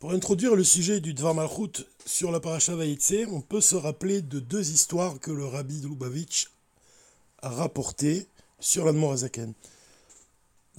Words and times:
Pour 0.00 0.12
introduire 0.12 0.56
le 0.56 0.64
sujet 0.64 1.00
du 1.00 1.12
Dvar 1.12 1.34
Malchut 1.34 1.84
sur 2.06 2.32
la 2.32 2.40
paracha 2.40 2.74
Vaïtse, 2.74 3.26
on 3.30 3.42
peut 3.42 3.60
se 3.60 3.76
rappeler 3.76 4.22
de 4.22 4.40
deux 4.40 4.70
histoires 4.70 5.20
que 5.20 5.30
le 5.30 5.44
rabbi 5.44 5.82
de 5.82 5.88
Lubavitch 5.88 6.48
a 7.42 7.50
rapportées 7.50 8.26
sur 8.60 8.86
l'Admorazaken. 8.86 9.52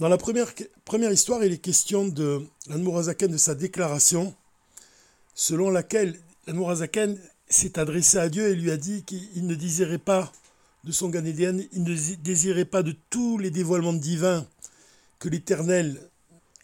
Dans 0.00 0.08
la 0.08 0.18
première, 0.18 1.12
histoire, 1.12 1.44
il 1.44 1.52
est 1.52 1.58
question 1.58 2.08
de 2.08 2.44
l'Admorazaken, 2.66 3.30
de 3.30 3.36
sa 3.36 3.54
déclaration, 3.54 4.34
selon 5.36 5.70
laquelle 5.70 6.18
l'Admorazaken 6.48 7.16
s'est 7.48 7.78
adressé 7.78 8.18
à 8.18 8.28
Dieu 8.28 8.48
et 8.48 8.56
lui 8.56 8.72
a 8.72 8.76
dit 8.76 9.04
qu'il 9.04 9.46
ne 9.46 9.54
désirait 9.54 9.98
pas 9.98 10.32
de 10.82 10.90
son 10.90 11.10
Ganédien, 11.10 11.56
il 11.70 11.84
ne 11.84 12.16
désirait 12.16 12.64
pas 12.64 12.82
de 12.82 12.96
tous 13.08 13.38
les 13.38 13.52
dévoilements 13.52 13.92
divins 13.92 14.44
que 15.20 15.28
l'Éternel 15.28 16.10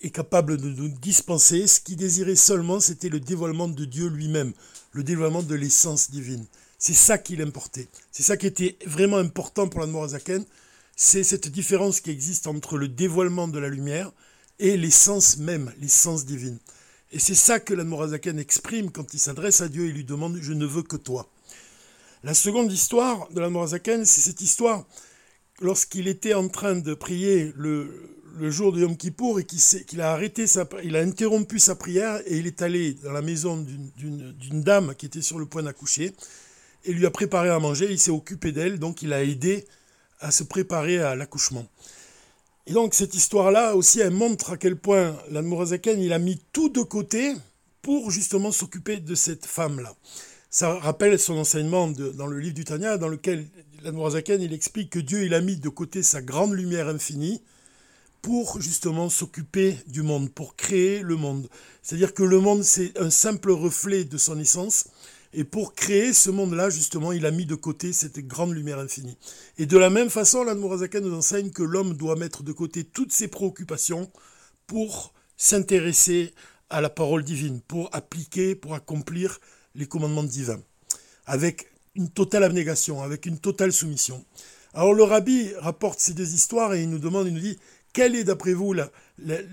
est 0.00 0.10
capable 0.10 0.56
de 0.56 0.68
nous 0.68 0.88
dispenser. 0.88 1.66
Ce 1.66 1.80
qu'il 1.80 1.96
désirait 1.96 2.36
seulement, 2.36 2.80
c'était 2.80 3.08
le 3.08 3.20
dévoilement 3.20 3.68
de 3.68 3.84
Dieu 3.84 4.08
lui-même, 4.08 4.52
le 4.92 5.02
dévoilement 5.02 5.42
de 5.42 5.54
l'essence 5.54 6.10
divine. 6.10 6.46
C'est 6.78 6.94
ça 6.94 7.18
qu'il 7.18 7.42
importait. 7.42 7.88
C'est 8.12 8.22
ça 8.22 8.36
qui 8.36 8.46
était 8.46 8.78
vraiment 8.86 9.16
important 9.16 9.68
pour 9.68 9.80
l'Admorazaken. 9.80 10.44
C'est 10.94 11.24
cette 11.24 11.48
différence 11.48 12.00
qui 12.00 12.10
existe 12.10 12.46
entre 12.46 12.78
le 12.78 12.88
dévoilement 12.88 13.48
de 13.48 13.58
la 13.58 13.68
lumière 13.68 14.12
et 14.58 14.76
l'essence 14.76 15.38
même, 15.38 15.72
l'essence 15.80 16.24
divine. 16.24 16.58
Et 17.10 17.18
c'est 17.18 17.34
ça 17.34 17.58
que 17.58 17.74
l'Admorazaken 17.74 18.38
exprime 18.38 18.90
quand 18.90 19.14
il 19.14 19.18
s'adresse 19.18 19.60
à 19.60 19.68
Dieu 19.68 19.86
et 19.86 19.92
lui 19.92 20.04
demande 20.04 20.38
Je 20.40 20.52
ne 20.52 20.66
veux 20.66 20.82
que 20.82 20.96
toi. 20.96 21.28
La 22.22 22.34
seconde 22.34 22.72
histoire 22.72 23.28
de 23.30 23.40
l'Admorazaken, 23.40 24.04
c'est 24.04 24.20
cette 24.20 24.40
histoire 24.40 24.86
lorsqu'il 25.60 26.06
était 26.06 26.34
en 26.34 26.48
train 26.48 26.76
de 26.76 26.94
prier 26.94 27.52
le, 27.56 28.17
le 28.36 28.50
jour 28.50 28.72
de 28.72 28.80
Yom 28.80 28.96
Kippour 28.96 29.40
et 29.40 29.44
qu'il 29.44 30.00
a 30.00 30.12
arrêté 30.12 30.46
sa, 30.46 30.68
il 30.84 30.96
a 30.96 31.00
interrompu 31.00 31.58
sa 31.58 31.74
prière 31.74 32.20
et 32.26 32.38
il 32.38 32.46
est 32.46 32.62
allé 32.62 32.94
dans 32.94 33.12
la 33.12 33.22
maison 33.22 33.56
d'une 33.56 34.62
dame 34.62 34.94
qui 34.96 35.06
était 35.06 35.22
sur 35.22 35.38
le 35.38 35.46
point 35.46 35.62
d'accoucher 35.62 36.12
et 36.84 36.92
lui 36.92 37.06
a 37.06 37.10
préparé 37.10 37.48
à 37.48 37.58
manger. 37.58 37.88
Il 37.90 37.98
s'est 37.98 38.10
occupé 38.10 38.52
d'elle, 38.52 38.78
donc 38.78 39.02
il 39.02 39.12
a 39.12 39.24
aidé 39.24 39.66
à 40.20 40.30
se 40.30 40.42
préparer 40.42 40.98
à 40.98 41.14
l'accouchement. 41.14 41.66
Et 42.66 42.72
donc 42.72 42.94
cette 42.94 43.14
histoire-là 43.14 43.74
aussi, 43.74 44.00
elle 44.00 44.10
montre 44.10 44.52
à 44.52 44.56
quel 44.56 44.76
point 44.76 45.16
l'Admorazaken, 45.30 46.00
il 46.00 46.12
a 46.12 46.18
mis 46.18 46.40
tout 46.52 46.68
de 46.68 46.82
côté 46.82 47.34
pour 47.82 48.10
justement 48.10 48.52
s'occuper 48.52 48.98
de 48.98 49.14
cette 49.14 49.46
femme-là. 49.46 49.94
Ça 50.50 50.74
rappelle 50.74 51.18
son 51.18 51.36
enseignement 51.36 51.88
dans 51.88 52.26
le 52.26 52.38
livre 52.38 52.54
du 52.54 52.64
Tanya, 52.64 52.98
dans 52.98 53.08
lequel 53.08 53.46
l'Admorazaken, 53.82 54.42
il 54.42 54.52
explique 54.52 54.90
que 54.90 54.98
Dieu, 54.98 55.24
il 55.24 55.34
a 55.34 55.40
mis 55.40 55.56
de 55.56 55.68
côté 55.68 56.02
sa 56.02 56.20
grande 56.20 56.52
lumière 56.52 56.88
infinie, 56.88 57.42
pour 58.22 58.60
justement 58.60 59.08
s'occuper 59.08 59.76
du 59.86 60.02
monde, 60.02 60.30
pour 60.30 60.56
créer 60.56 61.00
le 61.00 61.16
monde. 61.16 61.48
C'est-à-dire 61.82 62.14
que 62.14 62.22
le 62.22 62.40
monde, 62.40 62.62
c'est 62.62 62.98
un 62.98 63.10
simple 63.10 63.50
reflet 63.50 64.04
de 64.04 64.18
son 64.18 64.38
essence. 64.38 64.88
Et 65.34 65.44
pour 65.44 65.74
créer 65.74 66.12
ce 66.12 66.30
monde-là, 66.30 66.70
justement, 66.70 67.12
il 67.12 67.26
a 67.26 67.30
mis 67.30 67.44
de 67.44 67.54
côté 67.54 67.92
cette 67.92 68.18
grande 68.26 68.54
lumière 68.54 68.78
infinie. 68.78 69.18
Et 69.58 69.66
de 69.66 69.76
la 69.76 69.90
même 69.90 70.10
façon, 70.10 70.42
l'Admorazaka 70.42 71.00
nous 71.00 71.14
enseigne 71.14 71.50
que 71.50 71.62
l'homme 71.62 71.94
doit 71.94 72.16
mettre 72.16 72.42
de 72.42 72.52
côté 72.52 72.84
toutes 72.84 73.12
ses 73.12 73.28
préoccupations 73.28 74.10
pour 74.66 75.12
s'intéresser 75.36 76.34
à 76.70 76.80
la 76.80 76.90
parole 76.90 77.24
divine, 77.24 77.60
pour 77.60 77.88
appliquer, 77.94 78.54
pour 78.54 78.74
accomplir 78.74 79.38
les 79.74 79.86
commandements 79.86 80.24
divins, 80.24 80.60
avec 81.26 81.70
une 81.94 82.08
totale 82.08 82.44
abnégation, 82.44 83.02
avec 83.02 83.26
une 83.26 83.38
totale 83.38 83.72
soumission. 83.72 84.24
Alors 84.74 84.92
le 84.92 85.02
rabbi 85.02 85.52
rapporte 85.58 85.98
ces 85.98 86.14
deux 86.14 86.34
histoires 86.34 86.74
et 86.74 86.82
il 86.82 86.90
nous 86.90 86.98
demande, 86.98 87.26
il 87.26 87.34
nous 87.34 87.40
dit, 87.40 87.58
quelle 87.92 88.14
est, 88.14 88.24
d'après 88.24 88.52
vous, 88.52 88.74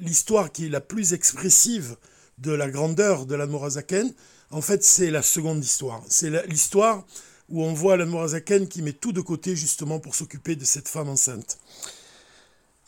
l'histoire 0.02 0.52
qui 0.52 0.66
est 0.66 0.70
la 0.70 0.82
plus 0.82 1.14
expressive 1.14 1.96
de 2.38 2.52
la 2.52 2.70
grandeur 2.70 3.26
de 3.26 3.36
l'Admorazaken 3.36 4.14
En 4.52 4.62
fait, 4.62 4.84
c'est 4.84 5.12
la 5.12 5.22
seconde 5.22 5.64
histoire. 5.64 6.04
C'est 6.08 6.48
l'histoire 6.48 7.06
où 7.50 7.64
on 7.64 7.74
voit 7.74 7.98
l'Admorazaken 7.98 8.68
qui 8.68 8.82
met 8.82 8.94
tout 8.94 9.12
de 9.12 9.22
côté 9.22 9.56
justement 9.56 10.00
pour 10.00 10.16
s'occuper 10.16 10.56
de 10.56 10.66
cette 10.66 10.88
femme 10.88 11.10
enceinte. 11.10 11.58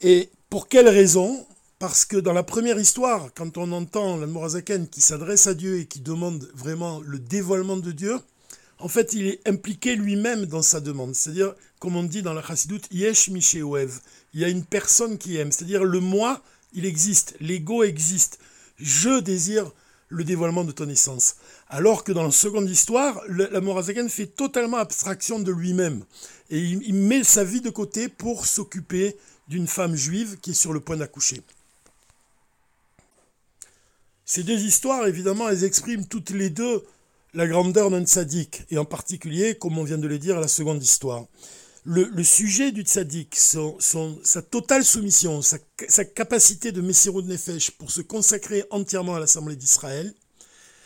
Et 0.01 0.29
pour 0.49 0.67
quelle 0.67 0.89
raison? 0.89 1.45
Parce 1.79 2.05
que 2.05 2.17
dans 2.17 2.33
la 2.33 2.43
première 2.43 2.79
histoire, 2.79 3.29
quand 3.35 3.57
on 3.57 3.71
entend 3.71 4.17
l'Admorazaken 4.17 4.87
qui 4.87 5.01
s'adresse 5.01 5.45
à 5.45 5.53
Dieu 5.53 5.79
et 5.79 5.85
qui 5.85 5.99
demande 5.99 6.49
vraiment 6.55 7.01
le 7.01 7.19
dévoilement 7.19 7.77
de 7.77 7.91
Dieu, 7.91 8.19
en 8.79 8.87
fait, 8.87 9.13
il 9.13 9.27
est 9.27 9.47
impliqué 9.47 9.95
lui-même 9.95 10.45
dans 10.45 10.61
sa 10.61 10.79
demande. 10.79 11.15
C'est-à-dire, 11.15 11.55
comme 11.79 11.95
on 11.95 12.03
dit 12.03 12.21
dans 12.21 12.33
la 12.33 12.43
chassidoute, 12.43 12.87
Yesh 12.91 13.29
Misheoev. 13.29 13.99
Il 14.33 14.41
y 14.41 14.45
a 14.45 14.49
une 14.49 14.65
personne 14.65 15.17
qui 15.17 15.37
aime. 15.37 15.51
C'est-à-dire, 15.51 15.83
le 15.83 15.99
moi, 15.99 16.41
il 16.73 16.85
existe. 16.85 17.35
L'ego 17.39 17.83
existe. 17.83 18.39
Je 18.77 19.19
désire 19.19 19.71
le 20.09 20.23
dévoilement 20.23 20.63
de 20.63 20.71
ton 20.71 20.87
essence. 20.89 21.35
Alors 21.69 22.03
que 22.03 22.11
dans 22.11 22.23
la 22.23 22.31
seconde 22.31 22.69
histoire, 22.69 23.21
la 23.27 23.59
Morazaken 23.59 24.09
fait 24.09 24.27
totalement 24.27 24.77
abstraction 24.77 25.39
de 25.39 25.51
lui-même. 25.51 26.03
Et 26.49 26.59
il, 26.59 26.93
met 26.93 27.23
sa 27.23 27.43
vie 27.43 27.61
de 27.61 27.69
côté 27.69 28.07
pour 28.07 28.45
s'occuper 28.45 29.17
d'une 29.49 29.67
femme 29.67 29.95
juive 29.95 30.37
qui 30.41 30.51
est 30.51 30.53
sur 30.53 30.71
le 30.71 30.79
point 30.79 30.97
d'accoucher. 30.97 31.41
Ces 34.23 34.43
deux 34.43 34.59
histoires, 34.59 35.07
évidemment, 35.07 35.49
elles 35.49 35.63
expriment 35.63 36.05
toutes 36.05 36.29
les 36.29 36.49
deux 36.49 36.83
la 37.33 37.47
grandeur 37.47 37.89
d'un 37.89 38.05
tzaddik, 38.05 38.63
et 38.69 38.77
en 38.77 38.85
particulier, 38.85 39.57
comme 39.57 39.77
on 39.77 39.83
vient 39.83 39.97
de 39.97 40.07
le 40.07 40.19
dire, 40.19 40.39
la 40.39 40.47
seconde 40.47 40.81
histoire. 40.81 41.25
Le, 41.85 42.23
sujet 42.23 42.73
du 42.73 42.81
tzaddik, 42.81 43.35
sa 43.35 44.41
totale 44.41 44.83
soumission, 44.83 45.41
sa, 45.41 45.57
capacité 46.05 46.73
de 46.73 46.81
Messirou 46.81 47.21
de 47.21 47.29
Nefesh 47.29 47.71
pour 47.71 47.91
se 47.91 48.01
consacrer 48.01 48.65
entièrement 48.71 49.15
à 49.15 49.21
l'Assemblée 49.21 49.55
d'Israël, 49.55 50.13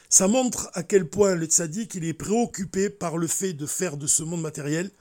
ça 0.09 0.27
montre 0.27 0.69
à 0.73 0.83
quel 0.83 1.07
point 1.07 1.33
le 1.33 1.47
tzaddik 1.47 1.95
il 1.95 2.05
est 2.05 2.13
préoccupé 2.13 2.89
par 2.89 3.17
le 3.17 3.27
fait 3.27 3.53
de 3.53 3.65
faire 3.65 3.97
de 3.97 4.05
ce 4.05 4.21
monde 4.21 4.41
matériel 4.41 4.91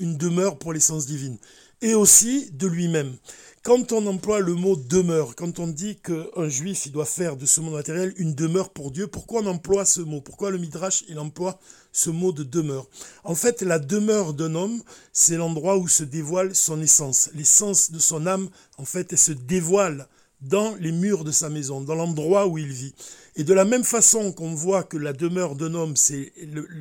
une 0.00 0.16
demeure 0.16 0.58
pour 0.58 0.72
l'essence 0.72 1.06
divine, 1.06 1.38
et 1.80 1.94
aussi 1.94 2.50
de 2.50 2.66
lui-même. 2.66 3.14
Quand 3.62 3.92
on 3.92 4.06
emploie 4.06 4.40
le 4.40 4.54
mot 4.54 4.74
demeure, 4.74 5.36
quand 5.36 5.58
on 5.58 5.66
dit 5.66 5.96
qu'un 5.96 6.48
juif 6.48 6.86
il 6.86 6.92
doit 6.92 7.04
faire 7.04 7.36
de 7.36 7.44
ce 7.44 7.60
monde 7.60 7.74
matériel 7.74 8.14
une 8.16 8.34
demeure 8.34 8.70
pour 8.70 8.90
Dieu, 8.90 9.06
pourquoi 9.06 9.42
on 9.42 9.46
emploie 9.46 9.84
ce 9.84 10.00
mot? 10.00 10.22
Pourquoi 10.22 10.50
le 10.50 10.56
Midrash 10.56 11.04
il 11.08 11.18
emploie 11.18 11.60
ce 11.92 12.08
mot 12.08 12.32
de 12.32 12.42
demeure? 12.42 12.88
En 13.22 13.34
fait, 13.34 13.60
la 13.60 13.78
demeure 13.78 14.32
d'un 14.32 14.54
homme, 14.54 14.82
c'est 15.12 15.36
l'endroit 15.36 15.76
où 15.76 15.88
se 15.88 16.04
dévoile 16.04 16.54
son 16.54 16.80
essence. 16.80 17.28
L'essence 17.34 17.92
de 17.92 17.98
son 17.98 18.26
âme, 18.26 18.48
en 18.78 18.86
fait, 18.86 19.12
elle 19.12 19.18
se 19.18 19.32
dévoile 19.32 20.08
dans 20.40 20.74
les 20.76 20.92
murs 20.92 21.24
de 21.24 21.30
sa 21.30 21.50
maison, 21.50 21.82
dans 21.82 21.94
l'endroit 21.94 22.46
où 22.46 22.56
il 22.56 22.72
vit. 22.72 22.94
Et 23.36 23.44
de 23.44 23.54
la 23.54 23.64
même 23.64 23.84
façon 23.84 24.32
qu'on 24.32 24.54
voit 24.54 24.82
que 24.82 24.96
la 24.96 25.12
demeure 25.12 25.54
d'un 25.54 25.74
homme, 25.74 25.96
c'est 25.96 26.32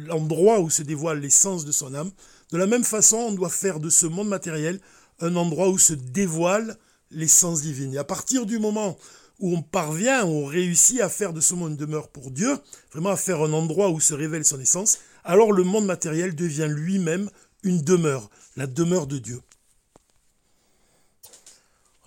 l'endroit 0.07 0.59
où 0.59 0.69
se 0.69 0.81
dévoile 0.81 1.19
l'essence 1.19 1.65
de 1.65 1.71
son 1.71 1.93
âme, 1.93 2.11
de 2.51 2.57
la 2.57 2.65
même 2.65 2.83
façon, 2.83 3.17
on 3.17 3.31
doit 3.31 3.49
faire 3.49 3.79
de 3.79 3.89
ce 3.89 4.07
monde 4.07 4.27
matériel 4.27 4.79
un 5.19 5.35
endroit 5.35 5.69
où 5.69 5.77
se 5.77 5.93
dévoile 5.93 6.77
l'essence 7.11 7.61
divine. 7.61 7.93
Et 7.93 7.97
à 7.97 8.03
partir 8.03 8.45
du 8.45 8.57
moment 8.57 8.97
où 9.39 9.55
on 9.55 9.61
parvient, 9.61 10.25
où 10.25 10.29
on 10.29 10.45
réussit 10.45 11.01
à 11.01 11.09
faire 11.09 11.33
de 11.33 11.41
ce 11.41 11.53
monde 11.53 11.71
une 11.71 11.77
demeure 11.77 12.09
pour 12.09 12.31
Dieu, 12.31 12.57
vraiment 12.91 13.11
à 13.11 13.17
faire 13.17 13.41
un 13.41 13.53
endroit 13.53 13.89
où 13.89 13.99
se 13.99 14.13
révèle 14.13 14.45
son 14.45 14.59
essence, 14.59 14.99
alors 15.23 15.51
le 15.51 15.63
monde 15.63 15.85
matériel 15.85 16.35
devient 16.35 16.67
lui-même 16.69 17.29
une 17.63 17.81
demeure, 17.81 18.29
la 18.55 18.67
demeure 18.67 19.07
de 19.07 19.19
Dieu. 19.19 19.41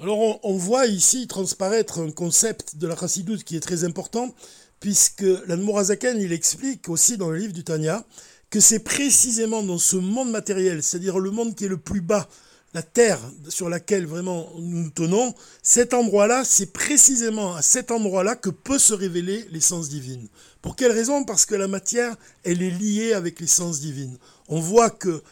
Alors 0.02 0.40
on, 0.44 0.56
voit 0.56 0.86
ici 0.86 1.28
transparaître 1.28 2.00
un 2.00 2.10
concept 2.10 2.74
de 2.74 2.88
la 2.88 2.96
chassidoute 2.96 3.44
qui 3.44 3.54
est 3.54 3.60
très 3.60 3.84
important, 3.84 4.34
puisque 4.80 5.24
l'Anmorazaken, 5.46 6.20
il 6.20 6.32
explique 6.32 6.88
aussi 6.88 7.16
dans 7.16 7.30
le 7.30 7.36
livre 7.36 7.52
du 7.52 7.62
Tanya 7.62 8.04
que 8.50 8.58
c'est 8.58 8.80
précisément 8.80 9.62
dans 9.62 9.78
ce 9.78 9.94
monde 9.94 10.32
matériel, 10.32 10.82
c'est-à-dire 10.82 11.20
le 11.20 11.30
monde 11.30 11.54
qui 11.54 11.66
est 11.66 11.68
le 11.68 11.76
plus 11.76 12.00
bas, 12.00 12.28
la 12.74 12.82
terre 12.82 13.20
sur 13.48 13.68
laquelle 13.68 14.04
vraiment 14.04 14.50
nous 14.58 14.82
nous 14.82 14.90
tenons, 14.90 15.36
cet 15.62 15.94
endroit-là, 15.94 16.42
c'est 16.44 16.72
précisément 16.72 17.54
à 17.54 17.62
cet 17.62 17.92
endroit-là 17.92 18.34
que 18.34 18.50
peut 18.50 18.80
se 18.80 18.94
révéler 18.94 19.46
l'essence 19.52 19.88
divine. 19.88 20.26
Pour 20.62 20.74
quelle 20.74 20.90
raison? 20.90 21.22
Parce 21.22 21.46
que 21.46 21.54
la 21.54 21.68
matière, 21.68 22.16
elle 22.42 22.62
est 22.62 22.70
liée 22.70 23.12
avec 23.12 23.38
l'essence 23.38 23.78
divine. 23.78 24.18
On 24.48 24.58
voit 24.58 24.90
que 24.90 25.22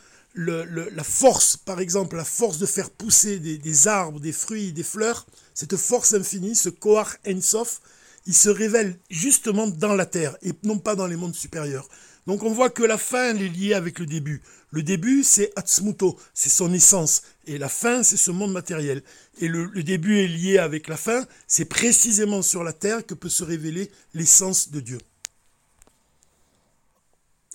la 0.41 1.05
force, 1.05 1.57
par 1.57 1.81
exemple, 1.81 2.17
la 2.17 2.25
force 2.25 2.59
de 2.59 2.67
faire 2.67 2.91
pousser 2.91 3.39
des, 3.39 3.89
arbres, 3.89 4.21
des 4.21 4.33
fruits, 4.33 4.73
des 4.73 4.83
fleurs, 4.83 5.27
cette 5.55 5.77
force 5.77 6.15
infinie, 6.15 6.55
ce 6.55 6.69
Kohar 6.69 7.17
Ensof, 7.27 7.81
il 8.27 8.35
se 8.35 8.49
révèle 8.49 8.99
justement 9.11 9.67
dans 9.67 9.95
la 9.95 10.07
terre 10.07 10.37
et 10.43 10.53
non 10.65 10.79
pas 10.79 10.95
dans 10.95 11.07
les 11.07 11.17
mondes 11.17 11.35
supérieurs. 11.35 11.89
Donc 12.27 12.43
on 12.43 12.53
voit 12.53 12.71
que 12.71 12.83
la 12.83 12.99
fin 12.99 13.35
est 13.35 13.49
liée 13.49 13.75
avec 13.75 13.99
le 13.99 14.07
début. 14.07 14.43
Le 14.71 14.83
début, 14.83 15.25
c'est 15.25 15.53
Atzmuto, 15.57 16.17
c'est 16.33 16.49
son 16.49 16.73
essence. 16.73 17.23
Et 17.47 17.59
la 17.59 17.69
fin, 17.69 18.03
c'est 18.03 18.17
ce 18.17 18.31
monde 18.31 18.53
matériel. 18.53 19.03
Et 19.41 19.49
le, 19.49 19.69
début 19.83 20.21
est 20.21 20.29
lié 20.29 20.59
avec 20.59 20.87
la 20.87 20.97
fin. 20.97 21.27
C'est 21.49 21.65
précisément 21.65 22.43
sur 22.43 22.63
la 22.63 22.73
terre 22.73 23.05
que 23.05 23.15
peut 23.15 23.29
se 23.29 23.43
révéler 23.43 23.91
l'essence 24.15 24.71
de 24.71 24.81
Dieu. 24.81 24.99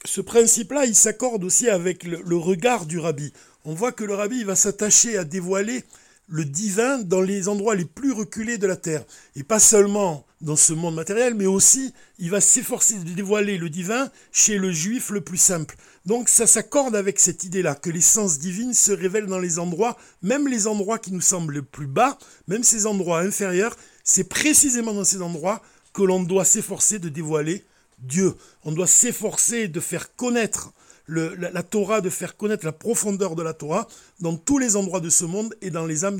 Ce 0.05 0.21
principe-là, 0.21 0.85
il 0.85 0.95
s'accorde 0.95 1.43
aussi 1.43 1.67
avec 1.67 2.03
le, 2.03 2.37
regard 2.37 2.85
du 2.85 2.99
rabbi. 2.99 3.33
On 3.65 3.73
voit 3.73 3.91
que 3.91 4.03
le 4.03 4.13
rabbi 4.13 4.43
va 4.43 4.55
s'attacher 4.55 5.17
à 5.17 5.23
dévoiler 5.23 5.83
le 6.27 6.45
divin 6.45 6.99
dans 6.99 7.21
les 7.21 7.49
endroits 7.49 7.75
les 7.75 7.85
plus 7.85 8.11
reculés 8.11 8.57
de 8.57 8.67
la 8.67 8.75
terre. 8.75 9.03
Et 9.35 9.43
pas 9.43 9.59
seulement 9.59 10.25
dans 10.41 10.55
ce 10.55 10.73
monde 10.73 10.95
matériel, 10.95 11.33
mais 11.33 11.47
aussi 11.47 11.93
il 12.19 12.29
va 12.29 12.39
s'efforcer 12.41 12.99
de 12.99 13.09
dévoiler 13.11 13.57
le 13.57 13.69
divin 13.69 14.11
chez 14.31 14.57
le 14.57 14.71
juif 14.71 15.09
le 15.09 15.21
plus 15.21 15.37
simple. 15.37 15.75
Donc 16.05 16.29
ça 16.29 16.45
s'accorde 16.45 16.95
avec 16.95 17.19
cette 17.19 17.43
idée-là, 17.43 17.73
que 17.73 17.89
l'essence 17.89 18.37
divine 18.37 18.73
se 18.73 18.91
révèle 18.91 19.25
dans 19.25 19.39
les 19.39 19.57
endroits, 19.57 19.97
même 20.21 20.47
les 20.47 20.67
endroits 20.67 20.99
qui 20.99 21.11
nous 21.11 21.21
semblent 21.21 21.55
les 21.55 21.61
plus 21.63 21.87
bas, 21.87 22.17
même 22.47 22.63
ces 22.63 22.85
endroits 22.85 23.21
inférieurs, 23.21 23.75
c'est 24.03 24.29
précisément 24.29 24.93
dans 24.93 25.03
ces 25.03 25.21
endroits 25.21 25.61
que 25.93 26.03
l'on 26.03 26.21
doit 26.21 26.45
s'efforcer 26.45 26.99
de 26.99 27.09
dévoiler 27.09 27.63
Dieu. 27.99 28.35
On 28.63 28.71
doit 28.71 28.87
s'efforcer 28.87 29.67
de 29.67 29.79
faire 29.79 30.15
connaître 30.15 30.71
la, 31.07 31.63
Torah, 31.63 32.01
de 32.01 32.09
faire 32.09 32.35
connaître 32.35 32.65
la 32.65 32.71
profondeur 32.71 33.35
de 33.35 33.43
la 33.43 33.53
Torah 33.53 33.87
dans 34.19 34.35
tous 34.35 34.57
les 34.57 34.75
endroits 34.75 34.99
de 34.99 35.09
ce 35.09 35.25
monde 35.25 35.55
et 35.61 35.69
dans 35.69 35.85
l'âme 35.85 36.17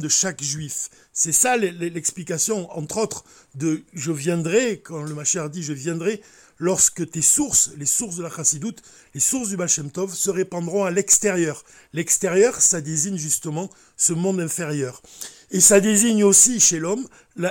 de 0.00 0.08
chaque 0.08 0.42
juif. 0.42 0.90
C'est 1.12 1.32
ça 1.32 1.56
l'explication, 1.56 2.70
entre 2.76 2.98
autres, 2.98 3.24
de 3.54 3.82
je 3.92 4.12
viendrai, 4.12 4.80
quand 4.80 5.02
le 5.02 5.14
Machar 5.14 5.50
dit 5.50 5.62
je 5.62 5.72
viendrai, 5.72 6.22
lorsque 6.58 7.08
tes 7.10 7.22
sources, 7.22 7.70
les 7.76 7.86
sources 7.86 8.16
de 8.16 8.22
la 8.22 8.30
Chassidoute, 8.30 8.82
les 9.14 9.20
sources 9.20 9.50
du 9.50 9.56
Baal 9.56 9.68
Tov, 9.92 10.14
se 10.14 10.30
répandront 10.30 10.84
à 10.84 10.90
l'extérieur. 10.90 11.64
L'extérieur, 11.92 12.60
ça 12.60 12.80
désigne 12.80 13.16
justement 13.16 13.70
ce 13.96 14.12
monde 14.12 14.40
inférieur. 14.40 15.02
Et 15.50 15.60
ça 15.60 15.80
désigne 15.80 16.24
aussi 16.24 16.60
chez 16.60 16.78
l'homme 16.78 17.06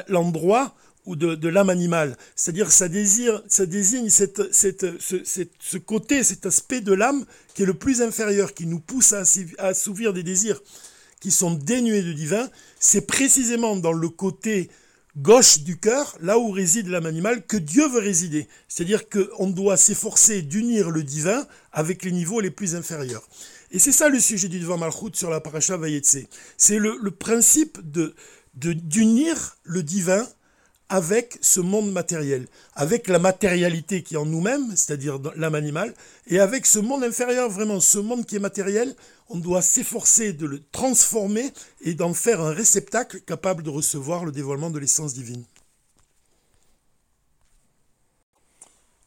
l'endroit 0.07 0.75
ou 1.07 1.15
de, 1.15 1.47
l'âme 1.47 1.69
animale. 1.69 2.17
C'est-à-dire 2.35 2.71
ça, 2.71 2.89
désire, 2.89 3.41
ça 3.47 3.65
désigne 3.65 4.09
cette, 4.09 4.53
cette, 4.53 4.99
ce, 4.99 5.15
ce, 5.57 5.77
côté, 5.77 6.23
cet 6.23 6.45
aspect 6.45 6.81
de 6.81 6.93
l'âme 6.93 7.25
qui 7.55 7.63
est 7.63 7.65
le 7.65 7.73
plus 7.73 8.01
inférieur, 8.01 8.53
qui 8.53 8.67
nous 8.67 8.79
pousse 8.79 9.13
à, 9.13 9.23
assouvir 9.57 10.13
des 10.13 10.21
désirs 10.21 10.61
qui 11.19 11.31
sont 11.31 11.51
dénués 11.51 12.03
de 12.03 12.13
divin. 12.13 12.49
C'est 12.79 13.07
précisément 13.07 13.77
dans 13.77 13.93
le 13.93 14.09
côté 14.09 14.69
gauche 15.15 15.61
du 15.61 15.79
cœur, 15.79 16.15
là 16.21 16.37
où 16.37 16.51
réside 16.51 16.89
l'âme 16.89 17.07
animale, 17.07 17.43
que 17.45 17.57
Dieu 17.57 17.87
veut 17.87 18.01
résider. 18.01 18.47
C'est-à-dire 18.67 19.09
qu'on 19.09 19.49
doit 19.49 19.77
s'efforcer 19.77 20.41
d'unir 20.41 20.91
le 20.91 21.03
divin 21.03 21.47
avec 21.71 22.03
les 22.03 22.11
niveaux 22.11 22.41
les 22.41 22.51
plus 22.51 22.75
inférieurs. 22.75 23.27
Et 23.71 23.79
c'est 23.79 23.91
ça 23.93 24.09
le 24.09 24.19
sujet 24.19 24.49
du 24.49 24.59
Devant 24.59 24.77
Malchut 24.77 25.15
sur 25.15 25.29
la 25.29 25.39
paracha 25.39 25.77
Vayetse. 25.77 26.27
C'est 26.57 26.77
le, 26.77 26.97
le, 27.01 27.11
principe 27.11 27.79
de 27.89 28.13
d'unir 28.53 29.57
le 29.63 29.83
divin 29.83 30.27
avec 30.89 31.37
ce 31.41 31.59
monde 31.59 31.91
matériel, 31.91 32.47
avec 32.75 33.07
la 33.07 33.19
matérialité 33.19 34.03
qui 34.03 34.13
est 34.13 34.17
en 34.17 34.25
nous-mêmes, 34.25 34.71
c'est-à-dire 34.75 35.19
l'âme 35.35 35.55
animale, 35.55 35.93
et 36.27 36.39
avec 36.39 36.65
ce 36.65 36.79
monde 36.79 37.03
inférieur, 37.03 37.49
vraiment, 37.49 37.79
ce 37.79 37.97
monde 37.97 38.25
qui 38.25 38.37
est 38.37 38.39
matériel, 38.39 38.95
on 39.29 39.37
doit 39.37 39.61
s'efforcer 39.61 40.31
de 40.31 40.45
le 40.45 40.61
transformer 40.71 41.51
et 41.81 41.93
d'en 41.93 42.13
faire 42.13 42.41
un 42.41 42.53
réceptacle 42.53 43.19
capable 43.21 43.63
de 43.63 43.69
recevoir 43.69 44.23
le 44.23 44.31
dévoilement 44.31 44.69
de 44.69 44.79
l'essence 44.79 45.13
divine. 45.13 45.43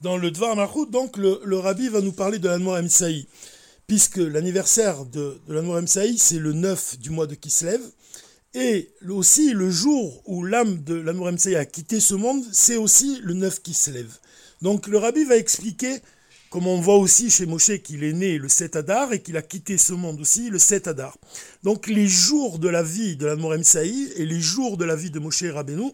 Dans 0.02 0.16
le 0.16 0.30
Dvar 0.30 0.56
Mahut, 0.56 0.90
donc, 0.90 1.16
le, 1.16 1.58
rabbi 1.58 1.88
va 1.88 2.00
nous 2.00 2.12
parler 2.12 2.38
de 2.38 2.48
l'Anmour 2.48 2.78
Saï, 2.88 3.26
puisque 3.86 4.16
l'anniversaire 4.16 5.04
de, 5.06 5.38
de 5.46 5.54
l'Anmour 5.54 5.80
Saï, 5.86 6.18
c'est 6.18 6.38
le 6.38 6.52
9 6.52 6.98
du 6.98 7.10
mois 7.10 7.26
de 7.26 7.34
Kislev, 7.34 7.80
et 8.54 8.90
aussi, 9.08 9.52
le 9.52 9.70
jour 9.70 10.22
où 10.26 10.44
l'âme 10.44 10.82
de 10.82 10.94
l'amour 10.94 11.28
a 11.28 11.64
quitté 11.64 12.00
ce 12.00 12.14
monde, 12.14 12.44
c'est 12.52 12.76
aussi 12.76 13.20
le 13.22 13.34
9 13.34 13.62
qui 13.62 13.74
se 13.74 13.90
lève. 13.90 14.12
Donc 14.60 14.88
le 14.88 14.98
rabbi 14.98 15.24
va 15.24 15.36
expliquer, 15.36 16.00
comme 16.50 16.66
on 16.66 16.80
voit 16.80 16.96
aussi 16.96 17.30
chez 17.30 17.46
Moshe 17.46 17.78
qu'il 17.84 18.02
est 18.02 18.12
né 18.12 18.38
le 18.38 18.48
7 18.48 18.74
Adar 18.74 19.12
et 19.12 19.22
qu'il 19.22 19.36
a 19.36 19.42
quitté 19.42 19.78
ce 19.78 19.92
monde 19.92 20.20
aussi 20.20 20.50
le 20.50 20.58
7 20.58 20.88
Adar. 20.88 21.16
Donc 21.62 21.86
les 21.86 22.08
jours 22.08 22.58
de 22.58 22.68
la 22.68 22.82
vie 22.82 23.14
de 23.14 23.26
l'amour 23.26 23.54
Saï 23.62 24.12
et 24.16 24.26
les 24.26 24.40
jours 24.40 24.76
de 24.76 24.84
la 24.84 24.96
vie 24.96 25.12
de 25.12 25.20
Moshe 25.20 25.44
Rabbeinu, 25.44 25.92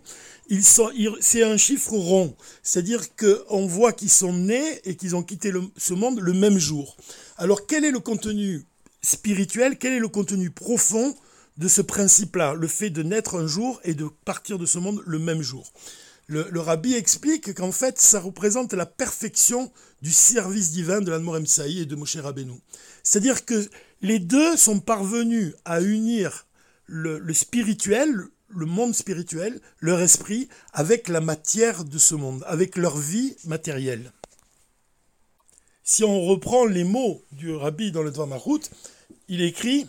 c'est 1.20 1.42
un 1.42 1.58
chiffre 1.58 1.92
rond. 1.92 2.34
C'est-à-dire 2.62 3.02
qu'on 3.16 3.66
voit 3.66 3.92
qu'ils 3.92 4.10
sont 4.10 4.32
nés 4.32 4.80
et 4.84 4.96
qu'ils 4.96 5.14
ont 5.14 5.22
quitté 5.22 5.52
ce 5.76 5.92
monde 5.92 6.20
le 6.20 6.32
même 6.32 6.58
jour. 6.58 6.96
Alors 7.36 7.66
quel 7.66 7.84
est 7.84 7.90
le 7.90 8.00
contenu 8.00 8.64
spirituel, 9.02 9.76
quel 9.76 9.92
est 9.92 10.00
le 10.00 10.08
contenu 10.08 10.50
profond 10.50 11.14
de 11.56 11.68
ce 11.68 11.80
principe-là, 11.80 12.54
le 12.54 12.66
fait 12.66 12.90
de 12.90 13.02
naître 13.02 13.36
un 13.36 13.46
jour 13.46 13.80
et 13.84 13.94
de 13.94 14.08
partir 14.24 14.58
de 14.58 14.66
ce 14.66 14.78
monde 14.78 15.02
le 15.06 15.18
même 15.18 15.42
jour. 15.42 15.72
Le, 16.28 16.58
rabbi 16.58 16.94
explique 16.94 17.54
qu'en 17.54 17.70
fait, 17.70 18.00
ça 18.00 18.18
représente 18.18 18.72
la 18.72 18.84
perfection 18.84 19.70
du 20.02 20.10
service 20.10 20.72
divin 20.72 21.00
de 21.00 21.10
l'Anmor 21.12 21.38
Saï 21.46 21.80
et 21.80 21.86
de 21.86 21.94
Moshe 21.94 22.16
Rabbeinu. 22.16 22.60
C'est-à-dire 23.04 23.44
que 23.44 23.68
les 24.02 24.18
deux 24.18 24.56
sont 24.56 24.80
parvenus 24.80 25.54
à 25.64 25.80
unir 25.80 26.46
le, 26.86 27.20
le 27.20 27.32
spirituel, 27.32 28.24
le 28.48 28.66
monde 28.66 28.92
spirituel, 28.92 29.60
leur 29.78 30.00
esprit, 30.00 30.48
avec 30.72 31.08
la 31.08 31.20
matière 31.20 31.84
de 31.84 31.98
ce 31.98 32.16
monde, 32.16 32.42
avec 32.48 32.76
leur 32.76 32.98
vie 32.98 33.36
matérielle. 33.44 34.12
Si 35.84 36.02
on 36.02 36.22
reprend 36.22 36.64
les 36.64 36.82
mots 36.82 37.22
du 37.30 37.54
rabbi 37.54 37.92
dans 37.92 38.02
le 38.02 38.10
Dvamarout, 38.10 38.68
il 39.28 39.42
écrit 39.42 39.86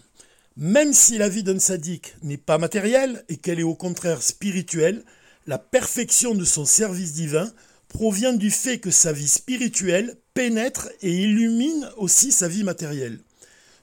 même 0.57 0.91
si 0.91 1.19
la 1.19 1.29
vie 1.29 1.43
d'un 1.43 1.59
sadique 1.59 2.15
n'est 2.23 2.37
pas 2.37 2.57
matérielle 2.57 3.23
et 3.29 3.37
qu'elle 3.37 3.59
est 3.59 3.63
au 3.63 3.75
contraire 3.75 4.23
spirituelle, 4.23 5.03
la 5.45 5.59
perfection 5.59 6.33
de 6.33 6.45
son 6.45 6.65
service 6.65 7.13
divin 7.13 7.51
provient 7.89 8.33
du 8.33 8.49
fait 8.49 8.79
que 8.79 8.89
sa 8.89 9.13
vie 9.13 9.27
spirituelle 9.27 10.17
pénètre 10.33 10.89
et 11.03 11.13
illumine 11.13 11.87
aussi 11.97 12.31
sa 12.31 12.47
vie 12.47 12.63
matérielle. 12.63 13.19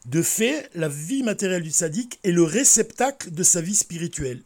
De 0.06 0.21
fait, 0.21 0.69
la 0.75 0.88
vie 0.88 1.23
matérielle 1.23 1.62
du 1.62 1.71
sadique 1.71 2.19
est 2.25 2.32
le 2.32 2.43
réceptacle 2.43 3.31
de 3.31 3.44
sa 3.44 3.61
vie 3.61 3.77
spirituelle. 3.77 4.43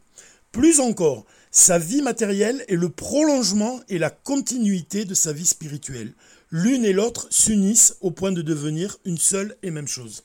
Plus 0.53 0.81
encore, 0.81 1.25
sa 1.51 1.79
vie 1.79 2.03
matérielle 2.03 2.63
est 2.69 2.77
le 2.77 2.91
prolongement 2.91 3.81
et 3.89 3.99
la 3.99 4.11
continuité 4.11 5.07
de 5.07 5.15
sa 5.15 5.33
vie 5.33 5.47
spirituelle. 5.47 6.13
L'une 6.51 6.85
et 6.85 6.93
l'autre 6.93 7.27
s'unissent 7.31 7.97
au 8.03 8.11
point 8.11 8.33
de 8.33 8.43
devenir 8.43 8.99
une 9.07 9.19
seule 9.19 9.57
et 9.63 9.71
même 9.71 9.89
chose. 9.89 10.25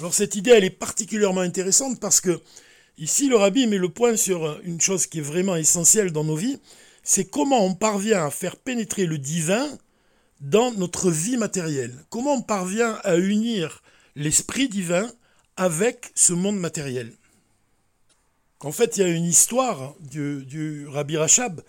Alors 0.00 0.14
cette 0.14 0.34
idée, 0.34 0.52
elle 0.52 0.64
est 0.64 0.70
particulièrement 0.70 1.42
intéressante 1.42 2.00
parce 2.00 2.22
que 2.22 2.40
ici, 2.96 3.28
le 3.28 3.36
rabbi 3.36 3.66
met 3.66 3.76
le 3.76 3.90
point 3.90 4.16
sur 4.16 4.58
une 4.64 4.80
chose 4.80 5.06
qui 5.06 5.18
est 5.18 5.22
vraiment 5.22 5.56
essentielle 5.56 6.10
dans 6.10 6.24
nos 6.24 6.36
vies, 6.36 6.58
c'est 7.02 7.26
comment 7.26 7.62
on 7.66 7.74
parvient 7.74 8.24
à 8.24 8.30
faire 8.30 8.56
pénétrer 8.56 9.04
le 9.04 9.18
divin 9.18 9.68
dans 10.40 10.72
notre 10.72 11.10
vie 11.10 11.36
matérielle. 11.36 11.94
Comment 12.08 12.32
on 12.32 12.40
parvient 12.40 12.98
à 13.04 13.18
unir 13.18 13.82
l'esprit 14.16 14.70
divin 14.70 15.12
avec 15.58 16.12
ce 16.14 16.32
monde 16.32 16.58
matériel. 16.58 17.12
En 18.60 18.72
fait, 18.72 18.96
il 18.96 19.00
y 19.00 19.04
a 19.04 19.08
une 19.08 19.26
histoire 19.26 19.94
du, 20.00 20.86
rabbi 20.88 21.18
Rachab 21.18 21.60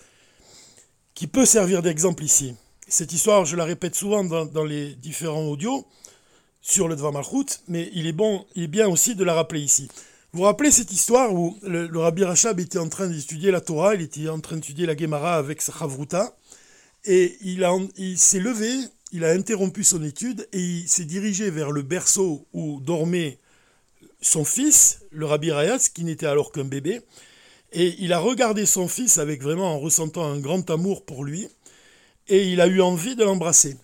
qui 1.15 1.27
peut 1.27 1.45
servir 1.45 1.81
d'exemple 1.81 2.23
ici. 2.23 2.55
Cette 2.87 3.11
histoire, 3.11 3.43
je 3.43 3.57
la 3.57 3.65
répète 3.65 3.95
souvent 3.95 4.23
dans 4.23 4.63
les 4.63 4.95
différents 4.95 5.43
audios, 5.43 5.85
sur 6.61 6.87
le 6.87 6.95
Dvar 6.95 7.11
Malchut, 7.11 7.61
mais 7.67 7.89
il 7.93 8.07
est, 8.07 8.13
bon, 8.13 8.45
il 8.55 8.63
est 8.63 8.67
bien 8.67 8.87
aussi 8.87 9.15
de 9.15 9.23
la 9.23 9.33
rappeler 9.33 9.61
ici. 9.61 9.89
Vous 10.33 10.39
vous 10.39 10.45
rappelez 10.45 10.71
cette 10.71 10.91
histoire 10.91 11.33
où 11.33 11.57
le, 11.63 11.89
Rabbi 11.97 12.23
Rachab 12.23 12.59
était 12.59 12.77
en 12.77 12.87
train 12.87 13.07
d'étudier 13.07 13.51
la 13.51 13.59
Torah, 13.59 13.95
il 13.95 14.01
était 14.01 14.29
en 14.29 14.39
train 14.39 14.55
d'étudier 14.55 14.85
la 14.85 14.95
Gemara 14.95 15.35
avec 15.35 15.61
sa 15.61 15.73
et 17.03 17.37
il, 17.41 17.67
il 17.97 18.17
s'est 18.17 18.39
levé, 18.39 18.69
il 19.11 19.25
a 19.25 19.31
interrompu 19.31 19.83
son 19.83 20.03
étude, 20.03 20.47
et 20.53 20.59
il 20.59 20.87
s'est 20.87 21.05
dirigé 21.05 21.49
vers 21.49 21.71
le 21.71 21.81
berceau 21.81 22.47
où 22.53 22.79
dormait 22.79 23.39
son 24.21 24.45
fils, 24.45 25.01
le 25.11 25.25
Rabbi 25.25 25.51
Rayas, 25.51 25.89
qui 25.93 26.03
n'était 26.03 26.27
alors 26.27 26.51
qu'un 26.51 26.63
bébé, 26.63 27.01
et 27.73 27.95
il 27.99 28.13
a 28.13 28.19
regardé 28.19 28.65
son 28.65 28.87
fils 28.87 29.17
avec 29.17 29.41
vraiment 29.41 29.73
en 29.73 29.79
ressentant 29.79 30.25
un 30.25 30.39
grand 30.39 30.69
amour 30.69 31.05
pour 31.05 31.23
lui, 31.23 31.47
et 32.27 32.47
il 32.47 32.61
a 32.61 32.67
eu 32.67 32.81
envie 32.81 33.15
de 33.15 33.23
l'embrasser. 33.23 33.75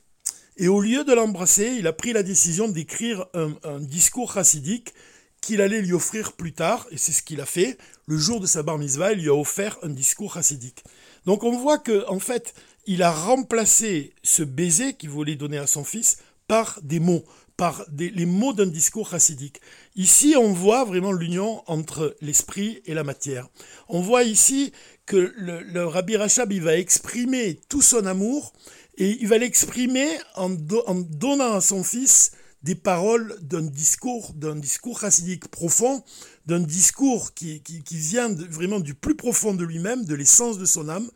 Et 0.58 0.68
au 0.68 0.82
lieu 0.82 1.04
de 1.04 1.14
l'embrasser, 1.14 1.76
il 1.78 1.86
a 1.86 1.94
pris 1.94 2.14
la 2.14 2.24
décision 2.24 2.68
d'écrire 2.68 3.28
un, 3.36 3.80
discours 3.80 4.34
chassidique 4.34 4.94
qu'il 5.40 5.62
allait 5.62 5.82
lui 5.82 5.94
offrir 5.94 6.34
plus 6.34 6.52
tard, 6.52 6.88
et 6.90 6.98
c'est 6.98 7.12
ce 7.12 7.22
qu'il 7.22 7.42
a 7.42 7.46
fait. 7.46 7.78
Le 8.08 8.18
jour 8.18 8.40
de 8.40 8.48
sa 8.48 8.64
bar 8.64 8.80
mitzvah, 8.80 9.14
il 9.14 9.22
lui 9.22 9.30
a 9.30 9.36
offert 9.36 9.78
un 9.84 9.90
discours 9.90 10.34
chassidique. 10.34 10.84
Donc 11.26 11.44
on 11.44 11.56
voit 11.56 11.78
que 11.78 12.10
en 12.10 12.20
fait, 12.20 12.56
il 12.88 13.04
a 13.04 13.12
remplacé 13.12 14.14
ce 14.24 14.42
baiser 14.42 14.96
qu'il 14.96 15.12
voulait 15.12 15.36
donner 15.36 15.60
à 15.60 15.68
son 15.68 15.84
fils 15.84 16.18
par 16.48 16.80
des 16.82 17.00
mots, 17.00 17.24
par 17.56 17.86
les 17.98 18.26
mots 18.26 18.54
d'un 18.54 18.66
discours 18.66 19.12
chassidique. 19.12 19.62
Ici, 19.96 20.36
on 20.38 20.54
voit 20.54 20.86
vraiment 20.86 21.12
l'union 21.12 21.64
entre 21.68 22.16
l'esprit 22.22 22.82
et 22.86 22.96
la 22.96 23.04
matière. 23.04 23.48
On 23.90 24.02
voit 24.02 24.24
ici 24.24 24.72
que 25.06 25.34
le, 25.36 25.86
Rabbi 25.86 26.18
Rachab, 26.18 26.52
il 26.52 26.62
va 26.62 26.78
exprimer 26.78 27.60
tout 27.70 27.82
son 27.82 28.06
amour 28.06 28.54
et 28.98 29.18
il 29.22 29.27
va 29.27 29.38
l'exprimer 29.38 30.08
en, 30.36 30.50
donnant 30.50 31.54
à 31.54 31.62
son 31.62 31.84
fils 31.84 32.32
des 32.63 32.75
paroles 32.75 33.38
d'un 33.42 33.62
discours, 33.62 34.34
d'un 34.34 34.56
discours 34.56 35.00
chassidique 35.00 35.48
profond, 35.48 36.04
d'un 36.48 36.60
discours 36.60 37.34
qui, 37.34 37.62
vient 37.92 38.30
vraiment 38.30 38.80
du 38.80 38.96
plus 38.96 39.16
profond 39.16 39.54
de 39.54 39.63
lui-même, 39.63 40.06
de 40.06 40.16
l'essence 40.16 40.58
de 40.58 40.66
son 40.66 40.89
âme. 40.89 41.10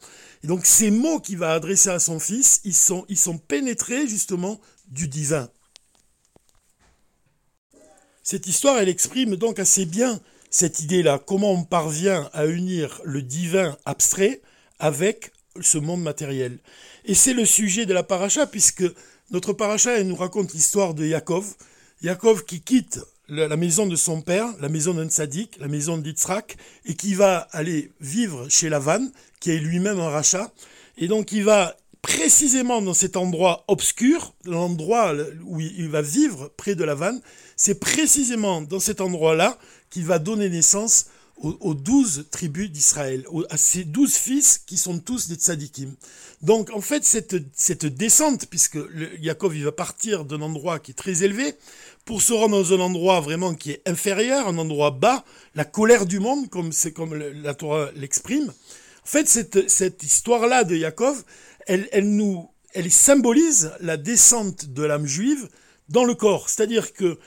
Et 0.44 0.48
donc 0.48 0.66
ces 0.66 0.92
mots 0.92 1.20
qu'il 1.20 1.40
va 1.40 1.54
adresser 1.54 1.90
à 1.90 2.00
son 2.00 2.20
fils, 2.20 2.62
ils 2.64 2.76
sont, 2.76 3.06
ils 3.10 3.18
sont 3.18 3.40
pénétrés 3.40 4.08
justement 4.08 4.62
du 4.88 5.08
divin. 5.08 5.50
Cette 8.24 8.46
histoire, 8.46 8.78
elle 8.78 8.90
exprime 8.90 9.36
donc 9.36 9.58
assez 9.58 9.86
bien 9.86 10.22
cette 10.52 10.82
idée-là, 10.82 11.18
comment 11.18 11.54
on 11.54 11.64
parvient 11.64 12.30
à 12.34 12.46
unir 12.46 13.02
le 13.04 13.22
divin 13.22 13.78
abstrait 13.86 14.42
avec 14.80 15.32
ce 15.60 15.78
monde 15.78 16.02
matériel. 16.02 16.60
Et 17.06 17.14
c'est 17.14 17.34
le 17.34 17.46
sujet 17.46 17.86
de 17.86 17.94
la 17.94 18.04
paracha, 18.04 18.48
puisque 18.48 18.84
notre 19.32 19.54
paracha, 19.54 19.98
elle 19.98 20.08
nous 20.08 20.16
raconte 20.16 20.54
l'histoire 20.54 20.94
de 20.94 21.06
Yaakov. 21.06 21.56
Yaakov 22.02 22.46
qui 22.46 22.62
quitte 22.62 23.00
la 23.28 23.56
maison 23.56 23.86
de 23.86 23.96
son 23.96 24.22
père, 24.22 24.48
la 24.60 24.68
maison 24.68 24.94
d'un 24.94 25.08
tzaddik, 25.08 25.58
la 25.60 25.70
maison 25.70 25.98
d'Yitzhak, 25.98 26.58
et 26.86 26.96
qui 26.96 27.14
va 27.14 27.48
aller 27.52 27.92
vivre 28.02 28.50
chez 28.50 28.68
Lavan, 28.68 29.08
qui 29.40 29.52
est 29.52 29.58
lui-même 29.58 30.00
un 30.00 30.10
rachat. 30.10 30.52
Et 30.98 31.08
donc 31.08 31.32
il 31.32 31.46
va 31.46 31.78
précisément 32.02 32.82
dans 32.82 32.94
cet 32.94 33.16
endroit 33.16 33.64
obscur, 33.68 34.34
l'endroit 34.46 35.14
où 35.46 35.62
il 35.62 35.88
va 35.88 36.02
vivre 36.02 36.52
près 36.58 36.76
de 36.76 36.84
Lavan, 36.84 37.18
c'est 37.56 37.80
précisément 37.80 38.62
dans 38.62 38.80
cet 38.80 39.02
endroit-là 39.02 39.58
qu'il 39.90 40.06
va 40.06 40.20
donner 40.20 40.50
naissance 40.50 41.06
aux, 41.42 41.74
douze 41.74 42.26
tribus 42.32 42.70
d'Israël, 42.70 43.26
à 43.50 43.58
ces 43.58 43.84
douze 43.84 44.14
fils 44.14 44.60
qui 44.60 44.78
sont 44.78 45.00
tous 45.00 45.28
des 45.28 45.36
tzadikim. 45.36 45.94
Donc 46.42 46.70
en 46.72 46.82
fait, 46.82 47.04
cette, 47.04 47.86
descente, 47.86 48.46
puisque 48.48 48.76
le, 48.76 49.20
Yaakov 49.20 49.56
va 49.56 49.72
partir 49.72 50.26
d'un 50.26 50.42
endroit 50.42 50.80
qui 50.80 50.92
est 50.92 50.96
très 50.96 51.24
élevé, 51.24 51.56
pour 52.06 52.22
se 52.22 52.34
rendre 52.34 52.62
dans 52.62 52.74
un 52.74 52.80
endroit 52.80 53.20
vraiment 53.20 53.54
qui 53.54 53.72
est 53.72 53.82
inférieur, 53.88 54.48
un 54.48 54.58
endroit 54.58 54.92
bas, 54.92 55.24
la 55.56 55.66
colère 55.66 56.06
du 56.06 56.20
monde, 56.20 56.50
comme 56.50 56.72
c'est 56.72 56.94
comme 56.94 57.16
la 57.16 57.54
Torah 57.54 57.90
l'exprime. 57.96 58.50
En 59.04 59.08
fait, 59.08 59.28
cette, 59.28 59.70
cette 59.70 60.04
histoire-là 60.04 60.64
de 60.64 60.76
Yaakov, 60.76 61.24
elle, 61.68 61.90
elle 61.92 62.10
nous, 62.10 62.50
elle 62.74 62.92
symbolise 62.92 63.72
la 63.80 63.98
descente 63.98 64.66
de 64.66 64.84
l'âme 64.84 65.06
juive 65.06 65.50
dans 65.90 66.06
le 66.06 66.16
corps. 66.16 66.50
C'est-à-dire 66.50 66.94
que 66.94 67.20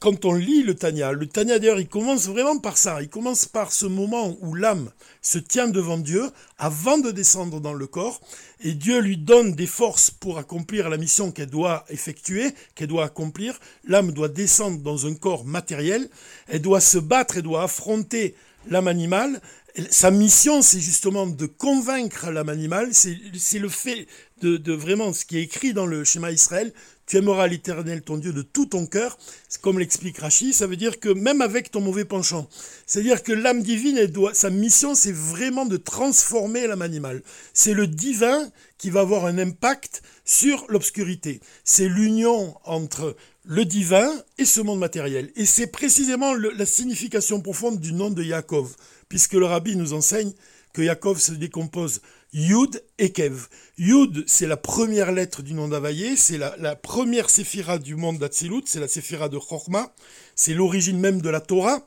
quand 0.00 0.24
on 0.24 0.32
lit 0.32 0.62
le 0.62 0.74
Tanya, 0.74 1.12
le 1.12 1.26
Tanya 1.26 1.58
d'ailleurs, 1.58 1.78
il 1.78 1.86
commence 1.86 2.26
vraiment 2.26 2.58
par 2.58 2.78
ça. 2.78 3.02
Il 3.02 3.10
commence 3.10 3.44
par 3.44 3.70
ce 3.70 3.84
moment 3.84 4.34
où 4.40 4.54
l'âme 4.54 4.90
se 5.20 5.38
tient 5.38 5.68
devant 5.68 5.98
Dieu 5.98 6.22
avant 6.56 6.96
de 6.96 7.10
descendre 7.10 7.60
dans 7.60 7.74
le 7.74 7.86
corps 7.86 8.18
et 8.60 8.72
Dieu 8.72 9.00
lui 9.00 9.18
donne 9.18 9.52
des 9.52 9.66
forces 9.66 10.10
pour 10.10 10.38
accomplir 10.38 10.88
la 10.88 10.96
mission 10.96 11.32
qu'elle 11.32 11.50
doit 11.50 11.84
effectuer, 11.90 12.54
qu'elle 12.74 12.88
doit 12.88 13.04
accomplir. 13.04 13.60
L'âme 13.84 14.12
doit 14.12 14.28
descendre 14.28 14.78
dans 14.78 15.06
un 15.06 15.14
corps 15.14 15.44
matériel, 15.44 16.08
elle 16.48 16.62
doit 16.62 16.80
se 16.80 16.96
battre, 16.96 17.36
elle 17.36 17.42
doit 17.42 17.64
affronter 17.64 18.34
l'âme 18.68 18.88
animale. 18.88 19.42
Sa 19.90 20.10
mission, 20.10 20.62
c'est 20.62 20.80
justement 20.80 21.26
de 21.26 21.44
convaincre 21.46 22.30
l'âme 22.30 22.48
animale, 22.48 22.88
c'est 22.92 23.58
le 23.58 23.68
fait 23.68 24.06
de, 24.40 24.56
de, 24.56 24.72
vraiment 24.72 25.12
ce 25.12 25.26
qui 25.26 25.36
est 25.36 25.42
écrit 25.42 25.74
dans 25.74 25.86
le 25.86 26.04
schéma 26.04 26.32
Israël, 26.32 26.72
tu 27.10 27.16
aimeras 27.16 27.48
l'Éternel 27.48 28.02
ton 28.02 28.18
Dieu 28.18 28.32
de 28.32 28.42
tout 28.42 28.66
ton 28.66 28.86
cœur, 28.86 29.18
comme 29.62 29.80
l'explique 29.80 30.18
Rachid, 30.18 30.54
ça 30.54 30.68
veut 30.68 30.76
dire 30.76 31.00
que 31.00 31.08
même 31.08 31.40
avec 31.40 31.72
ton 31.72 31.80
mauvais 31.80 32.04
penchant, 32.04 32.48
c'est-à-dire 32.86 33.24
que 33.24 33.32
l'âme 33.32 33.64
divine, 33.64 33.98
sa 34.32 34.48
mission, 34.48 34.94
c'est 34.94 35.10
vraiment 35.10 35.66
de 35.66 35.76
transformer 35.76 36.68
l'âme 36.68 36.82
animale. 36.82 37.24
C'est 37.52 37.74
le 37.74 37.88
divin 37.88 38.48
qui 38.78 38.90
va 38.90 39.00
avoir 39.00 39.26
un 39.26 39.38
impact 39.38 40.02
sur 40.24 40.64
l'obscurité. 40.68 41.40
C'est 41.64 41.88
l'union 41.88 42.54
entre 42.62 43.16
le 43.44 43.64
divin 43.64 44.08
et 44.38 44.44
ce 44.44 44.60
monde 44.60 44.78
matériel. 44.78 45.32
Et 45.34 45.46
c'est 45.46 45.66
précisément 45.66 46.32
la 46.34 46.64
signification 46.64 47.40
profonde 47.40 47.80
du 47.80 47.92
nom 47.92 48.10
de 48.10 48.22
Yaakov, 48.22 48.76
puisque 49.08 49.32
le 49.32 49.46
rabbi 49.46 49.74
nous 49.74 49.94
enseigne 49.94 50.32
que 50.72 50.82
Yaakov 50.82 51.18
se 51.18 51.32
décompose 51.32 52.02
Yud 52.32 52.82
et 52.98 53.10
Kev. 53.10 53.48
Yud, 53.76 54.24
c'est 54.26 54.46
la 54.46 54.56
première 54.56 55.10
lettre 55.10 55.42
du 55.42 55.52
nom 55.52 55.66
d'Availlé, 55.66 56.16
c'est 56.16 56.38
la, 56.38 56.76
première 56.76 57.28
séphira 57.28 57.78
du 57.78 57.96
monde 57.96 58.18
d'Atsilut, 58.18 58.62
c'est 58.66 58.78
la 58.78 58.88
séphira 58.88 59.28
de 59.28 59.36
Chorma, 59.38 59.92
c'est 60.36 60.54
l'origine 60.54 61.00
même 61.00 61.20
de 61.20 61.28
la 61.28 61.40
Torah. 61.40 61.84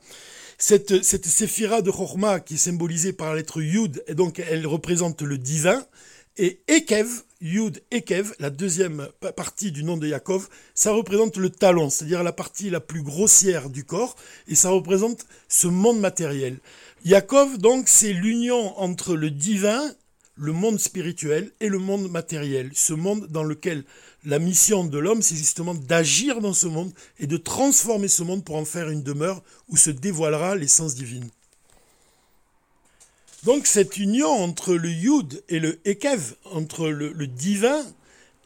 Cette, 0.58 1.02
cette 1.02 1.26
séphira 1.26 1.82
de 1.82 1.90
Chorma 1.90 2.40
qui 2.40 2.54
est 2.54 2.58
symbolisée 2.58 3.12
par 3.12 3.30
la 3.30 3.36
lettre 3.36 3.62
Yud, 3.62 4.04
et 4.06 4.14
donc 4.14 4.38
elle 4.38 4.66
représente 4.66 5.22
le 5.22 5.38
divin, 5.38 5.82
et 6.36 6.60
Ekev, 6.68 7.08
Yud 7.40 7.82
Ekev, 7.90 8.34
la 8.38 8.50
deuxième 8.50 9.08
partie 9.36 9.72
du 9.72 9.82
nom 9.82 9.96
de 9.96 10.08
Yaakov, 10.08 10.48
ça 10.74 10.92
représente 10.92 11.36
le 11.36 11.48
talon, 11.48 11.88
c'est-à-dire 11.88 12.22
la 12.22 12.32
partie 12.32 12.70
la 12.70 12.80
plus 12.80 13.02
grossière 13.02 13.70
du 13.70 13.84
corps, 13.84 14.14
et 14.48 14.54
ça 14.54 14.70
représente 14.70 15.26
ce 15.48 15.68
monde 15.68 16.00
matériel. 16.00 16.58
Yaakov, 17.04 17.58
donc, 17.58 17.88
c'est 17.88 18.12
l'union 18.12 18.78
entre 18.78 19.14
le 19.14 19.30
divin 19.30 19.94
le 20.36 20.52
monde 20.52 20.80
spirituel 20.80 21.52
et 21.60 21.68
le 21.68 21.78
monde 21.78 22.10
matériel, 22.10 22.70
ce 22.74 22.92
monde 22.92 23.26
dans 23.28 23.44
lequel 23.44 23.84
la 24.24 24.38
mission 24.38 24.84
de 24.84 24.98
l'homme, 24.98 25.22
c'est 25.22 25.36
justement 25.36 25.74
d'agir 25.74 26.40
dans 26.40 26.54
ce 26.54 26.66
monde 26.66 26.92
et 27.18 27.26
de 27.26 27.36
transformer 27.36 28.08
ce 28.08 28.22
monde 28.22 28.44
pour 28.44 28.56
en 28.56 28.64
faire 28.64 28.90
une 28.90 29.02
demeure 29.02 29.42
où 29.68 29.76
se 29.76 29.90
dévoilera 29.90 30.56
l'essence 30.56 30.94
divine. 30.94 31.28
Donc 33.44 33.66
cette 33.66 33.98
union 33.98 34.30
entre 34.30 34.74
le 34.74 34.88
Yud 34.88 35.44
et 35.50 35.60
le 35.60 35.78
Ekev, 35.84 36.34
entre 36.44 36.88
le, 36.88 37.26
divin 37.26 37.84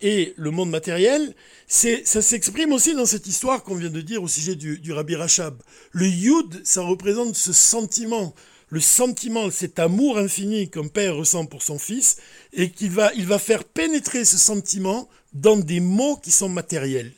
et 0.03 0.35
le 0.37 0.51
monde 0.51 0.71
matériel, 0.71 1.35
ça 1.69 2.23
s'exprime 2.23 2.73
aussi 2.73 2.95
dans 2.95 3.07
cette 3.07 3.29
histoire 3.29 3.63
qu'on 3.63 3.77
vient 3.77 3.91
de 3.91 4.01
dire 4.01 4.23
au 4.23 4.29
sujet 4.29 4.57
du, 4.57 4.79
du 4.79 4.93
Rabbi 4.93 5.15
Rachab. 5.15 5.63
Le 5.93 6.09
Yud, 6.09 6.61
ça 6.65 6.83
représente 6.83 7.37
ce 7.37 7.53
sentiment 7.53 8.35
le 8.71 8.81
sentiment, 8.81 9.51
cet 9.51 9.79
amour 9.79 10.19
infini 10.19 10.71
qu'un 10.71 10.89
père 10.89 11.17
ressent 11.17 11.47
pour 11.47 11.63
son 11.63 11.79
fils, 11.79 12.17
et 12.53 12.71
qu'il 12.71 12.91
va, 12.91 13.39
faire 13.39 13.65
pénétrer 13.65 14.25
ce 14.25 14.37
sentiment 14.37 15.09
dans 15.33 15.57
des 15.57 15.81
mots 15.81 16.17
qui 16.17 16.31
sont 16.31 16.49
matériels. 16.49 17.13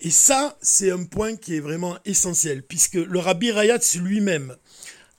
Et 0.00 0.10
ça, 0.10 0.56
c'est 0.60 0.90
un 0.90 1.04
point 1.04 1.36
qui 1.36 1.56
est 1.56 1.60
vraiment 1.60 1.98
essentiel, 2.04 2.62
puisque 2.62 2.94
le 2.94 3.18
Rabbi 3.18 3.50
Rayatz 3.50 3.96
lui-même, 3.96 4.56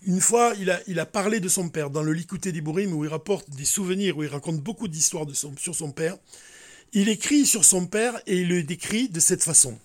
une 0.07 0.21
fois, 0.21 0.53
il 0.59 0.99
a, 0.99 1.05
parlé 1.05 1.39
de 1.39 1.49
son 1.49 1.69
père 1.69 1.89
dans 1.89 2.03
le 2.03 2.13
Likouté 2.13 2.51
d'Ibourim, 2.51 2.93
où 2.93 3.03
il 3.05 3.09
rapporte 3.09 3.49
des 3.49 3.65
souvenirs, 3.65 4.17
où 4.17 4.23
il 4.23 4.29
raconte 4.29 4.59
beaucoup 4.61 4.87
d'histoires 4.87 5.25
sur 5.57 5.75
son 5.75 5.91
père. 5.91 6.17
Il 6.93 7.09
écrit 7.09 7.45
sur 7.45 7.65
son 7.65 7.87
père 7.87 8.21
et 8.27 8.37
il 8.37 8.47
le 8.47 8.63
décrit 8.63 9.09
de 9.09 9.19
cette 9.19 9.43
façon. 9.43 9.77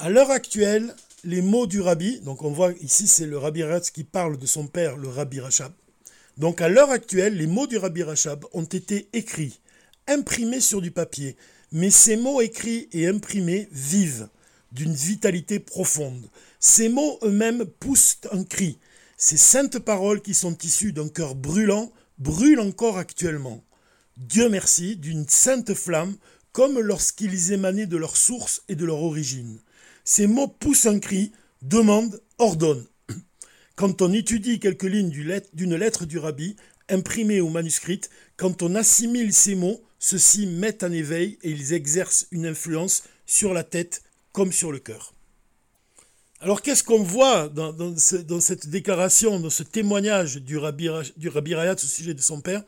À 0.00 0.10
l'heure 0.10 0.30
actuelle, 0.30 0.94
les 1.24 1.42
mots 1.42 1.66
du 1.66 1.80
rabbi, 1.80 2.20
donc 2.20 2.42
on 2.42 2.50
voit 2.50 2.72
ici 2.80 3.08
c'est 3.08 3.26
le 3.26 3.38
rabbi 3.38 3.62
Ratz 3.62 3.90
qui 3.90 4.04
parle 4.04 4.38
de 4.38 4.46
son 4.46 4.66
père, 4.66 4.96
le 4.96 5.08
rabbi 5.08 5.40
Rachab. 5.40 5.72
Donc 6.36 6.60
à 6.60 6.68
l'heure 6.68 6.90
actuelle, 6.90 7.36
les 7.36 7.46
mots 7.46 7.66
du 7.66 7.76
rabbi 7.76 8.02
Rachab 8.02 8.44
ont 8.52 8.64
été 8.64 9.08
écrits, 9.12 9.60
imprimés 10.06 10.60
sur 10.60 10.80
du 10.80 10.90
papier, 10.90 11.36
mais 11.72 11.90
ces 11.90 12.16
mots 12.16 12.40
écrits 12.40 12.88
et 12.92 13.08
imprimés 13.08 13.68
vivent 13.72 14.28
d'une 14.72 14.94
vitalité 14.94 15.58
profonde. 15.58 16.28
Ces 16.60 16.88
mots 16.88 17.18
eux-mêmes 17.22 17.64
poussent 17.64 18.18
un 18.32 18.44
cri. 18.44 18.78
Ces 19.16 19.36
saintes 19.36 19.78
paroles 19.78 20.22
qui 20.22 20.34
sont 20.34 20.56
issues 20.58 20.92
d'un 20.92 21.08
cœur 21.08 21.34
brûlant 21.34 21.90
brûlent 22.18 22.60
encore 22.60 22.98
actuellement. 22.98 23.64
Dieu 24.16 24.48
merci 24.48 24.96
d'une 24.96 25.28
sainte 25.28 25.74
flamme 25.74 26.16
comme 26.52 26.78
lorsqu'ils 26.78 27.52
émanaient 27.52 27.86
de 27.86 27.96
leur 27.96 28.16
source 28.16 28.62
et 28.68 28.74
de 28.74 28.84
leur 28.84 29.02
origine. 29.02 29.60
Ces 30.10 30.26
mots 30.26 30.48
poussent 30.48 30.86
un 30.86 31.00
cri, 31.00 31.32
demande, 31.60 32.22
ordonne. 32.38 32.86
Quand 33.76 34.00
on 34.00 34.10
étudie 34.14 34.58
quelques 34.58 34.84
lignes 34.84 35.10
d'une 35.10 35.76
lettre 35.76 36.06
du 36.06 36.16
rabbi, 36.18 36.56
imprimée 36.88 37.42
ou 37.42 37.50
manuscrite, 37.50 38.08
quand 38.38 38.62
on 38.62 38.74
assimile 38.74 39.34
ces 39.34 39.54
mots, 39.54 39.82
ceux-ci 39.98 40.46
mettent 40.46 40.82
en 40.82 40.92
éveil 40.92 41.36
et 41.42 41.50
ils 41.50 41.74
exercent 41.74 42.26
une 42.30 42.46
influence 42.46 43.02
sur 43.26 43.52
la 43.52 43.64
tête 43.64 44.02
comme 44.32 44.50
sur 44.50 44.72
le 44.72 44.78
cœur. 44.78 45.12
Alors 46.40 46.62
qu'est-ce 46.62 46.84
qu'on 46.84 47.02
voit 47.02 47.50
dans, 47.50 47.94
cette 47.98 48.70
déclaration, 48.70 49.38
dans 49.38 49.50
ce 49.50 49.62
témoignage 49.62 50.36
du 50.36 50.56
rabbi, 50.56 50.88
Rayat 50.88 51.74
au 51.74 51.76
sujet 51.76 52.14
de 52.14 52.22
son 52.22 52.40
père? 52.40 52.64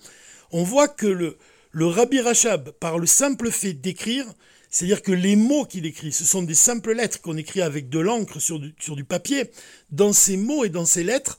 On 0.52 0.62
voit 0.62 0.88
que 0.88 1.06
le 1.06 1.86
rabbi 1.86 2.20
Rachab, 2.20 2.72
par 2.72 2.98
le 2.98 3.06
simple 3.06 3.50
fait 3.50 3.72
d'écrire, 3.72 4.26
c'est-à-dire 4.70 5.02
que 5.02 5.12
les 5.12 5.34
mots 5.34 5.64
qu'il 5.64 5.84
écrit, 5.84 6.12
ce 6.12 6.24
sont 6.24 6.42
des 6.42 6.54
simples 6.54 6.94
lettres 6.94 7.20
qu'on 7.20 7.36
écrit 7.36 7.60
avec 7.60 7.88
de 7.88 7.98
l'encre 7.98 8.38
sur 8.38 8.60
du, 8.60 9.04
papier. 9.04 9.50
Dans 9.90 10.12
ces 10.12 10.36
mots 10.36 10.64
et 10.64 10.68
dans 10.68 10.84
ces 10.84 11.02
lettres, 11.02 11.38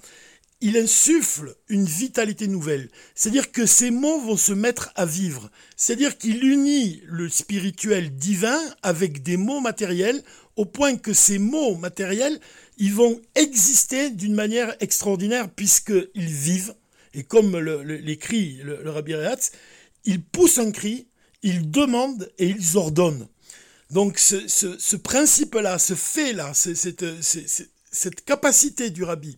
il 0.60 0.78
insuffle 0.78 1.56
une 1.70 1.86
vitalité 1.86 2.48
nouvelle. 2.48 2.90
C'est-à-dire 3.16 3.52
que 3.52 3.66
ces 3.66 3.90
mots 3.90 4.20
vont 4.20 4.38
se 4.38 4.52
mettre 4.52 4.92
à 4.96 5.06
vivre. 5.06 5.50
C'est-à-dire 5.78 6.18
qu'il 6.18 6.44
unit 6.44 7.02
le 7.06 7.30
spirituel 7.30 8.14
divin 8.16 8.60
avec 8.84 9.24
des 9.24 9.38
mots 9.38 9.62
matériels 9.62 10.22
au 10.58 10.66
point 10.66 10.98
que 10.98 11.14
ces 11.14 11.40
mots 11.40 11.76
matériels, 11.76 12.40
ils 12.78 12.94
vont 12.94 13.22
exister 13.36 14.10
d'une 14.10 14.36
manière 14.36 14.76
extraordinaire 14.82 15.50
puisqu'ils 15.50 16.26
vivent. 16.26 16.76
Et 17.14 17.24
comme 17.24 17.58
l'écrit 17.58 18.60
le, 18.64 18.84
le, 18.84 18.90
Rabbi 18.90 19.16
Rehatz, 19.16 19.52
ils 20.04 20.22
poussent 20.22 20.60
un 20.60 20.72
cri 20.72 21.08
ils 21.44 21.70
demandent 21.70 22.32
et 22.38 22.48
ils 22.48 22.78
ordonnent. 22.78 23.28
Donc 23.90 24.20
ce, 24.20 24.96
principe-là, 24.96 25.78
ce 25.78 25.96
fait-là, 25.96 26.54
cette, 26.54 27.06
cette 27.22 28.24
capacité 28.24 28.90
du 28.90 29.04
rabbi 29.04 29.38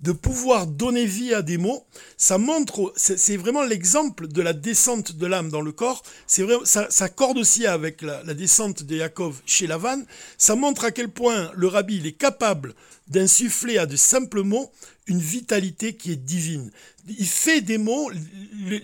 de 0.00 0.12
pouvoir 0.12 0.66
donner 0.66 1.06
vie 1.06 1.32
à 1.32 1.42
des 1.42 1.56
mots, 1.56 1.86
ça 2.16 2.36
montre, 2.36 2.92
c'est 2.96 3.36
vraiment 3.36 3.62
l'exemple 3.62 4.28
de 4.28 4.42
la 4.42 4.52
descente 4.52 5.12
de 5.12 5.26
l'âme 5.26 5.50
dans 5.50 5.62
le 5.62 5.72
corps. 5.72 6.02
C'est 6.26 6.42
vrai, 6.42 6.56
ça, 6.64 6.88
ça 6.90 7.08
aussi 7.36 7.66
avec 7.66 8.02
la, 8.02 8.22
descente 8.34 8.82
de 8.82 8.96
Yaakov 8.96 9.40
chez 9.46 9.66
Lavan. 9.66 10.02
Ça 10.36 10.56
montre 10.56 10.84
à 10.84 10.90
quel 10.90 11.08
point 11.08 11.50
le 11.54 11.68
rabbi 11.68 12.06
est 12.06 12.12
capable 12.12 12.74
d'insuffler 13.08 13.78
à 13.78 13.86
de 13.86 13.96
simples 13.96 14.42
mots 14.42 14.70
une 15.06 15.20
vitalité 15.20 15.94
qui 15.94 16.12
est 16.12 16.16
divine. 16.16 16.70
Il 17.06 17.26
fait 17.26 17.60
des 17.60 17.78
mots, 17.78 18.10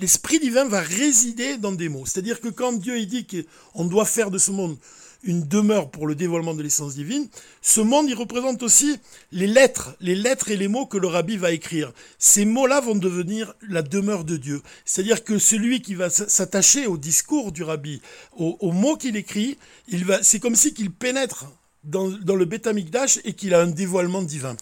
l'esprit 0.01 0.39
divin 0.39 0.67
va 0.67 0.81
résider 0.81 1.57
dans 1.57 1.73
des 1.73 1.89
mots. 1.89 2.05
C'est-à-dire 2.07 2.41
que 2.41 2.49
quand 2.49 2.73
Dieu 2.73 2.99
il 2.99 3.07
dit 3.07 3.27
qu'on 3.27 3.85
doit 3.85 4.05
faire 4.05 4.31
de 4.31 4.39
ce 4.39 4.51
monde 4.51 4.77
une 5.23 5.43
demeure 5.43 5.91
pour 5.91 6.07
le 6.07 6.15
dévoilement 6.15 6.55
de 6.55 6.63
l'essence 6.63 6.95
divine, 6.95 7.29
ce 7.63 7.81
monde, 7.81 8.09
il 8.09 8.15
représente 8.15 8.63
aussi 8.63 8.99
les 9.33 9.47
lettres, 9.47 9.95
les 10.01 10.15
lettres 10.15 10.51
et 10.51 10.57
les 10.57 10.69
mots 10.69 10.87
que 10.87 10.99
le 10.99 11.07
rabbi 11.07 11.37
va 11.37 11.53
écrire. 11.53 11.93
Ces 12.19 12.45
mots-là 12.45 12.81
vont 12.81 12.95
devenir 12.95 13.55
la 13.69 13.83
demeure 13.83 14.25
de 14.25 14.37
Dieu. 14.37 14.63
C'est-à-dire 14.85 15.25
que 15.25 15.39
celui 15.39 15.83
qui 15.83 15.95
va 15.95 16.11
s'attacher 16.11 16.87
au 16.87 16.97
discours 16.97 17.53
du 17.53 17.63
rabbi, 17.63 18.01
aux, 18.37 18.73
mots 18.73 18.97
qu'il 18.97 19.17
écrit, 19.17 19.59
c'est 20.23 20.41
comme 20.41 20.57
si 20.57 20.73
qu'il 20.73 20.91
pénètre 20.91 21.47
dans, 21.85 22.09
dans 22.09 22.37
le 22.37 22.45
Betamikdash 22.45 23.21
et 23.25 23.35
qu'il 23.35 23.55
a 23.55 23.61
un 23.61 23.67
dévoilement 23.67 24.23
divin. 24.23 24.57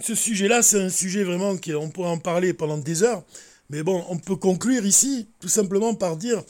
Ce 0.00 0.14
sujet-là, 0.14 0.62
c'est 0.62 0.80
un 0.80 0.90
sujet 0.90 1.24
vraiment 1.24 1.56
qu'on 1.56 1.88
pourrait 1.88 2.10
en 2.10 2.18
parler 2.18 2.52
pendant 2.52 2.76
des 2.76 3.02
heures, 3.02 3.24
mais 3.70 3.82
bon, 3.82 4.04
on 4.10 4.18
peut 4.18 4.36
conclure 4.36 4.84
ici 4.84 5.26
tout 5.40 5.48
simplement 5.48 5.94
par 5.94 6.16
dire 6.16 6.42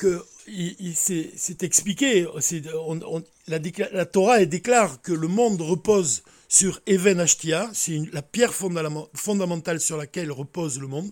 que 0.00 0.24
c'est 0.94 1.62
expliqué, 1.62 2.26
la, 3.46 4.06
Torah 4.06 4.44
déclare 4.46 5.02
que 5.02 5.12
le 5.12 5.28
monde 5.28 5.60
repose 5.60 6.22
sur 6.48 6.80
Even 6.86 7.20
Ashtia, 7.20 7.70
c'est 7.74 8.00
la 8.12 8.22
pierre 8.22 8.54
fondamentale 8.54 9.78
sur 9.78 9.98
laquelle 9.98 10.32
repose 10.32 10.80
le 10.80 10.86
monde. 10.86 11.10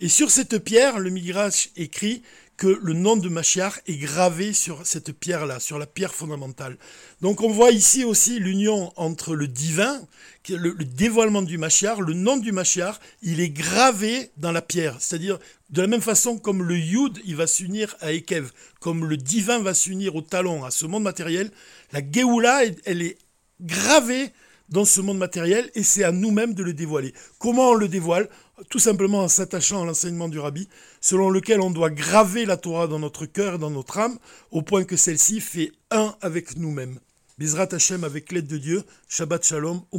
Et 0.00 0.08
sur 0.08 0.30
cette 0.30 0.58
pierre, 0.58 0.98
le 0.98 1.08
Midrash 1.08 1.70
écrit 1.74 2.22
que 2.58 2.66
le 2.82 2.92
nom 2.92 3.16
de 3.16 3.28
Machiar 3.28 3.78
est 3.86 3.96
gravé 3.96 4.52
sur 4.52 4.84
cette 4.84 5.12
pierre-là, 5.12 5.60
sur 5.60 5.78
la 5.78 5.86
pierre 5.86 6.12
fondamentale. 6.12 6.76
Donc 7.22 7.40
on 7.40 7.50
voit 7.50 7.70
ici 7.70 8.02
aussi 8.04 8.40
l'union 8.40 8.92
entre 8.96 9.36
le 9.36 9.46
divin, 9.46 10.02
le, 10.48 10.72
le 10.72 10.84
dévoilement 10.84 11.42
du 11.42 11.56
Machiar, 11.56 12.00
le 12.00 12.14
nom 12.14 12.36
du 12.36 12.50
Machiar, 12.50 12.98
il 13.22 13.40
est 13.40 13.48
gravé 13.48 14.32
dans 14.38 14.50
la 14.50 14.60
pierre. 14.60 14.96
C'est-à-dire, 14.98 15.38
de 15.70 15.80
la 15.80 15.86
même 15.86 16.00
façon 16.00 16.36
comme 16.36 16.64
le 16.64 16.76
Yud, 16.76 17.20
il 17.24 17.36
va 17.36 17.46
s'unir 17.46 17.96
à 18.00 18.12
Ekev, 18.12 18.50
comme 18.80 19.06
le 19.06 19.16
divin 19.16 19.60
va 19.60 19.72
s'unir 19.72 20.16
au 20.16 20.22
talon, 20.22 20.64
à 20.64 20.72
ce 20.72 20.84
monde 20.84 21.04
matériel, 21.04 21.52
la 21.92 22.00
Geoula, 22.00 22.62
elle 22.84 23.02
est 23.02 23.18
gravée 23.60 24.32
dans 24.68 24.84
ce 24.84 25.00
monde 25.00 25.18
matériel 25.18 25.70
et 25.74 25.82
c'est 25.82 26.04
à 26.04 26.12
nous-mêmes 26.12 26.54
de 26.54 26.62
le 26.62 26.72
dévoiler. 26.72 27.14
Comment 27.38 27.70
on 27.70 27.74
le 27.74 27.88
dévoile? 27.88 28.28
Tout 28.70 28.78
simplement 28.78 29.22
en 29.22 29.28
s'attachant 29.28 29.82
à 29.82 29.86
l'enseignement 29.86 30.28
du 30.28 30.38
rabbi, 30.38 30.68
selon 31.00 31.30
lequel 31.30 31.60
on 31.60 31.70
doit 31.70 31.90
graver 31.90 32.44
la 32.44 32.56
Torah 32.56 32.86
dans 32.86 32.98
notre 32.98 33.26
cœur 33.26 33.54
et 33.54 33.58
dans 33.58 33.70
notre 33.70 33.98
âme, 33.98 34.18
au 34.50 34.62
point 34.62 34.84
que 34.84 34.96
celle-ci 34.96 35.40
fait 35.40 35.72
un 35.90 36.14
avec 36.20 36.56
nous-mêmes. 36.56 36.98
Bizrat 37.38 37.68
Hashem 37.72 38.02
avec 38.02 38.32
l'aide 38.32 38.48
de 38.48 38.58
Dieu, 38.58 38.82
Shabbat 39.08 39.44
Shalom 39.44 39.82
ou. 39.92 39.98